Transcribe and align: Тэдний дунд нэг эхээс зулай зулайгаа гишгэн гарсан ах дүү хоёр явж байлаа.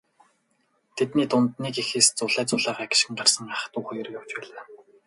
Тэдний 0.97 1.27
дунд 1.31 1.51
нэг 1.63 1.75
эхээс 1.83 2.07
зулай 2.17 2.45
зулайгаа 2.49 2.87
гишгэн 2.89 3.15
гарсан 3.19 3.47
ах 3.55 3.63
дүү 3.71 3.83
хоёр 3.87 4.07
явж 4.19 4.31
байлаа. 4.37 4.63